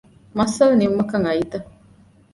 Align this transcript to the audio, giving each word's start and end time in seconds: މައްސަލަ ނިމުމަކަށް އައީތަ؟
މައްސަލަ 0.37 0.73
ނިމުމަކަށް 0.81 1.25
އައީތަ؟ 1.27 1.57